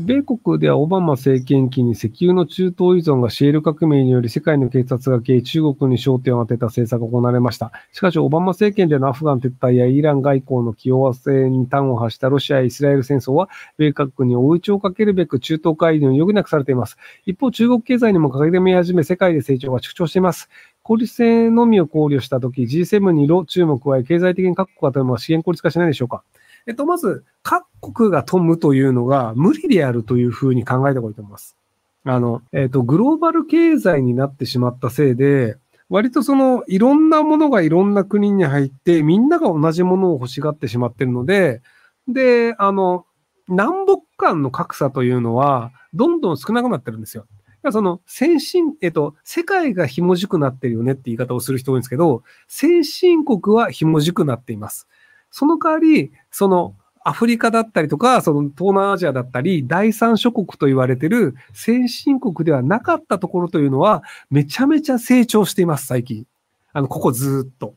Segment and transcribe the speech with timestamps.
[0.00, 7.70] 米国ではオバマ政権期に石油の中東依存がシェール革命により世界の警察が消え、中国に焦点を当てた政策が行われました。
[7.92, 16.96] しかし、オバマ政権でのアフガン撤退やイラン外交の起用和性に端を発したロシアイスラエル戦争は、米各に追い打ちをかけるべく中東会議を余儀なくされています。
[17.24, 20.48] 一方、中国経済にも掲げ見始め、世界で成長が縮小しています。
[20.82, 26.24] 効率性のみを考慮したとき、G7 にロ、中国は経済的に各国がというのは資源効率化しないでしょうか。
[26.66, 31.56] えっと、まず、各国が富むというのが無理であるというふうに考えた方がいいと思います。
[32.04, 35.56] あの、えっと、グローバル経済になってしまったせいで、
[35.90, 41.62] 割とその、いろんなものがいろんな国に入って、みんなが同じものを欲しがってしまってるので、
[42.08, 43.06] で、あの、
[43.48, 47.26] 南北間の格差というのは、どんどん少なくなってるんですよ。
[47.72, 54.86] その先進、えっと、世界がひもじくなってるよねって言い方をする人多いんですけど、先進国はひもじくなっています。
[55.34, 66.24] その代わり、その、アフリカだったりとか、その東南アジアだったり、第三諸国と言われてる先進国ではなかったところというのは、めちゃめちゃ成長しています、最近。
[66.72, 67.74] あの、ここずっと。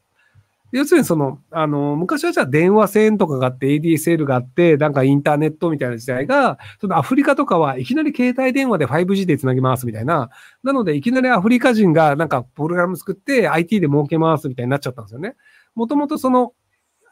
[0.71, 10.29] 要するにその、あの、昔はじゃあ電話線とかがあって ADSL があって、なんかインターネットみたいな時代が、そのアフリカとかはいきなり携帯電話で 5G で繋ぎますみたいな。
[10.61, 15.35] なのでいきなりアフリカ人がなんかプログラム作って IT で儲けますみたいになっちゃったんですよね。
[15.73, 16.53] もともとその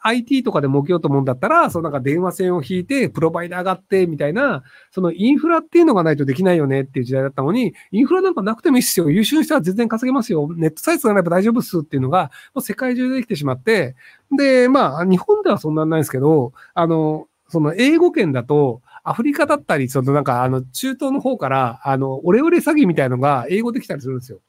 [0.02, 9.10] IT とかで儲けようと思うんだったら、そのなんか電話線を引いて、プロバイダーがあって、みたいな、そのインフラっていうのがないとできないよねっていう時代だったのに、インフラなんかなくてもいいっすよ。
[9.10, 10.48] 優秀な人は全然稼げますよ。
[10.56, 13.96] ネットサイトがないと大丈夫っすっていうのが、もう世界中でできてしまって、
[14.36, 24.40] で、まあ、日本ではそんなんないですけど、あの、その英語圏だと、アフリカだったり、そのなんかあの中東の方から、あの、オレオレ詐欺みたいのが英語できたりするんですよ。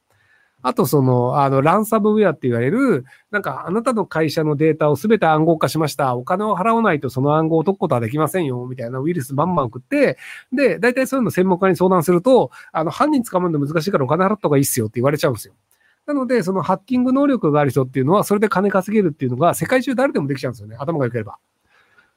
[0.62, 6.16] あとその、あの、ランサムウェアって言われる、なんかあなたの会社のデータをすべて暗号化しました。
[6.16, 8.66] お金を払わないとその暗号を解くことはできませんよ。
[8.68, 10.18] みたいなウイルスバンバン送って、
[10.52, 15.54] で、大体そういうの専門家に相談すると、あの、犯人捕まるの難しいからお金払った方がいいっすよって言われちゃうんですよ。
[16.06, 20.76] なので、そのハッキング能力がある人っていうのは、それで金稼げるっていうのが世界中誰でもできちゃうんですよね。
[20.80, 21.38] 頭が良ければ。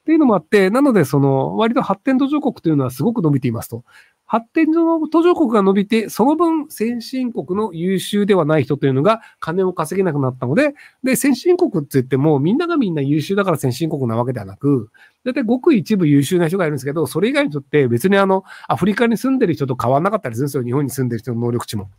[0.01, 3.83] っていうのもあって、なので、その、割と発展途上国というのはすごく伸びていますと。
[4.31, 14.89] 発展途上国が伸びて、その分先進国の優秀ではない人というのが金を稼げなくなったので、で、先進国って言ってもみんながみんな優秀だから先進国なわけではなく、
[15.25, 20.63] だいたいごく一部優秀な人がいるんですけど、それ以外にとって別にあの、アフリカに住んでる人と変わんなかったりするんですよ。
[20.63, 21.89] 日本に住んでる人の能力値も。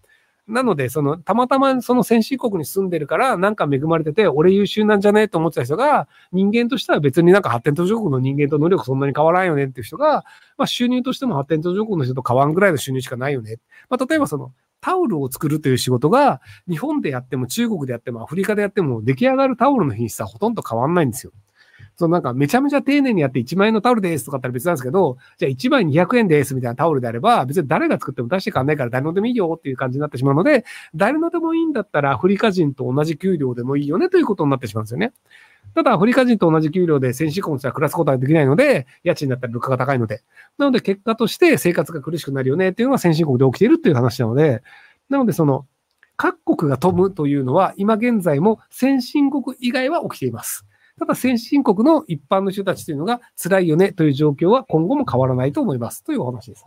[0.48, 5.22] なので、その、たまたまその先進国に住んでるから、なんか恵まれてて、俺優秀なんじゃね？
[5.22, 10.24] えと思ってた人が、人間としては別になんか発展途上国の人間と能力そんなに変わらんよねっていう人が、
[10.58, 13.58] まあ収入としても発展途上国の人と変わんぐらいの収入しかないよね。
[13.88, 21.32] まあ例えばその、タオルを作るという仕事が、日本でやっても中国でやってもアフリカでやっても出来上がるタオルの品質はほとんど変わんないんですよ。
[21.96, 30.64] そのなんかめちゃめちゃ丁寧にやって1万円のタオルですとかだったら別なんですけど、じゃあ1万200円ですみたいなタオルであれば、別に誰が作っても出してかんないから誰のでもいいよっていう感じになってしまうので、
[30.94, 35.12] 誰のでもいいんだったらアフリカ人と同じ給料でもいいよねということになってしまうんですよね。
[35.74, 40.22] ただ、アフリカ人と同じ給料で先進国とは暮らすことはできないので、家賃だったり物価が高いので。
[40.58, 44.62] なので、結果として生活が苦しくなるよねっていうのが先進国で起きてるっていう話なので、
[45.08, 45.66] なので、その、
[46.16, 50.66] 各国が飛ぶというのは、今現在も先進国以外は起きています。
[51.02, 56.64] ただ先進国の一般の人たちというのが辛いよねという状況は今後も変わらないと思いますというお話です。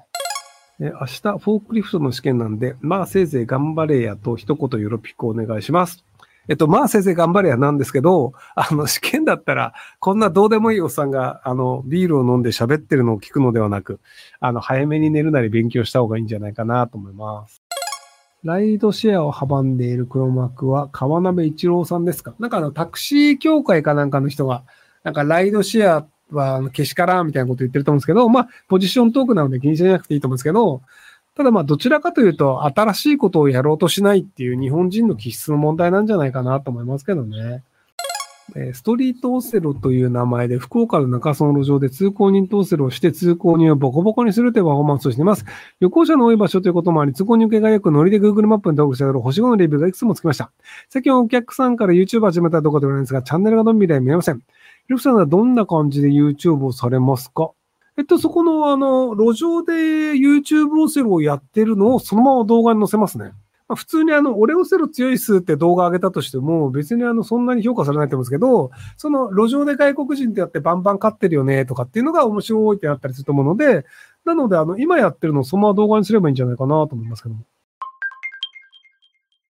[0.82, 6.04] え明日、フォークリフトの試験なんで、まあせいぜい頑張れやと一言よろぴくお願いします。
[6.50, 14.02] えっと、まあせいぜい頑張れやなんですけど、あの、 試験だったら、こんなどうでもいいおっさんが、あの、ビールを飲んで喋ってるのを聞くのではなく、
[14.42, 17.65] あの、早めに寝るなり勉強した方がいいんじゃないかなと思います。
[18.46, 22.36] ライドシェアを阻んでいる黒幕は川鍋一郎さんですか？
[22.38, 24.64] なんかあの、タクシー協会かなんかの人が、
[25.04, 30.84] なんかライドシェアはけしからんみたいなこと言ってると思うんですけど、まあ、ポジショントークなので気にしなくていいと思うんですけど、
[31.36, 37.64] ただまあ、どちらかというと、新しいことをやろうとしないっていう日本人の気質の問題なんじゃないかなと思いますけどね。
[38.74, 45.46] ストリートオセロという名前で福岡の中洲の路上で通行人とオセロをして通行人をボコボコにするというパフォーマンスをしています。
[45.80, 50.52] 旅行者の多い場所ということもあり、通行人受けがよくノリで Google マップに登録してある星5のレビューがいくつもつきました。
[50.90, 54.38] 最近お客さんから YouTube 始めたところではないんですが、チャンネルが伸びない見えません。
[54.38, 54.44] ひ
[54.90, 57.52] ろふさんはどんな感じで YouTube をされますか？
[57.98, 59.74] えっと、そこのあの、路上で
[60.14, 63.32] YouTube オセロをやってるのをそのまま動画に載せますね。
[63.68, 73.86] まあ、普通にあの、オレオセロ強い数って動画上げたとしても、別にあの、そんなに評価されないと思うんですけど、その路上で外国人ってやってバンバン勝ってるよねとかっていうのが面白いってなったりすると思うので、
[74.24, 77.42] なのであの、今やってるのをそのまま動画にすればいいんじゃないかなと思いますけども。